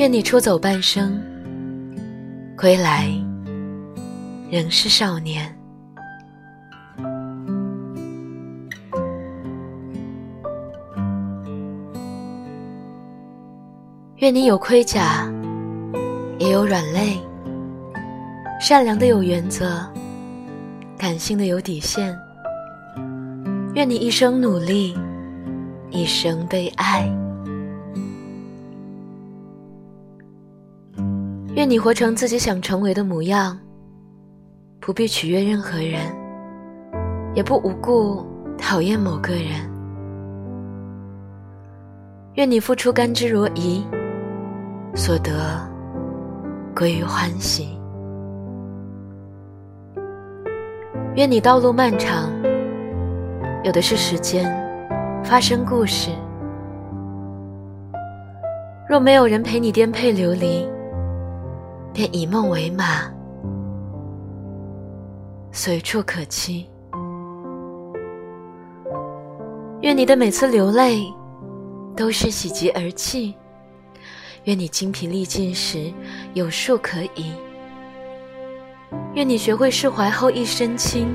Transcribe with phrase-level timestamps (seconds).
[0.00, 1.22] 愿你出走半生，
[2.56, 3.06] 归来
[4.50, 5.54] 仍是少年。
[14.16, 15.30] 愿你有盔甲，
[16.38, 17.20] 也有软肋；
[18.58, 19.86] 善良的有原则，
[20.96, 22.16] 感性的有底线。
[23.74, 24.96] 愿你一生努力，
[25.90, 27.06] 一生被爱。
[31.60, 33.58] 愿你活成自己想成为的模样，
[34.80, 36.00] 不必取悦任何人，
[37.34, 38.24] 也不无故
[38.56, 39.70] 讨厌某个人。
[42.36, 43.84] 愿你付出甘之如饴。
[44.94, 45.30] 所得
[46.74, 47.78] 归于欢喜。
[51.14, 52.32] 愿你道路漫长，
[53.64, 54.50] 有的是时间
[55.22, 56.10] 发生故事。
[58.88, 60.66] 若没有人陪你颠沛流离，
[61.92, 63.10] 便以梦为马，
[65.52, 66.64] 随处可栖。
[69.82, 71.02] 愿你的每次流泪，
[71.96, 73.34] 都是喜极而泣。
[74.44, 75.92] 愿你精疲力尽时
[76.32, 77.34] 有树可倚，
[79.14, 81.14] 愿你学会释怀后一身轻，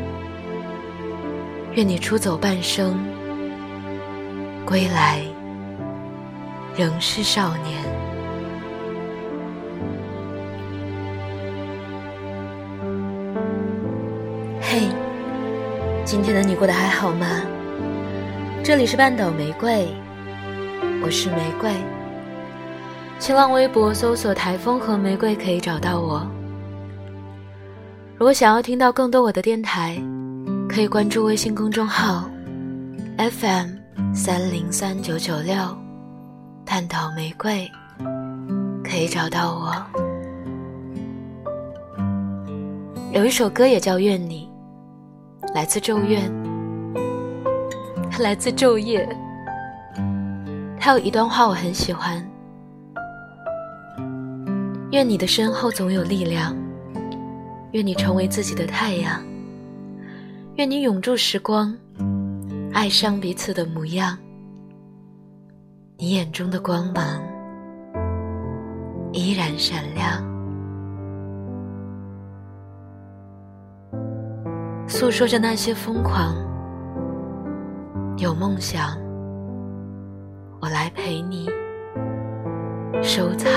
[1.74, 3.00] 愿你出走半生，
[4.66, 5.22] 归来
[6.76, 8.05] 仍是少年。
[14.78, 14.90] 嘿，
[16.04, 17.26] 今天的你过得还好吗？
[18.62, 19.88] 这里是半岛玫瑰，
[21.02, 21.72] 我是玫瑰。
[23.18, 26.30] 新浪微博搜索“台风和玫瑰”可以找到我。
[28.18, 29.98] 如果想要听到更多我的电台，
[30.68, 32.30] 可以关注微信公众号
[33.18, 33.70] FM
[34.14, 35.56] 三零三九九六
[36.68, 37.66] “半岛玫瑰”，
[38.84, 39.74] 可以找到我。
[43.14, 44.45] 有一首歌也叫《愿你》，
[45.56, 46.30] 来自咒怨，
[48.20, 49.08] 来自昼夜。
[50.78, 52.22] 他有一段话我很喜欢。
[54.92, 56.54] 愿你的身后总有力量，
[57.72, 59.24] 愿你成为自己的太阳，
[60.56, 61.74] 愿你永驻时光，
[62.74, 64.18] 爱上彼此的模样。
[65.96, 67.24] 你眼中的光芒
[69.14, 70.22] 依然闪亮，
[74.98, 76.34] 诉说着那些疯狂。
[78.18, 78.98] 有梦想，
[80.62, 81.50] 我来陪你
[83.04, 83.52] 收藏。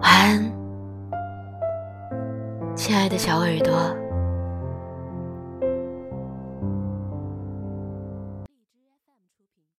[0.00, 0.52] 晚安
[2.74, 3.94] 亲爱的小耳朵。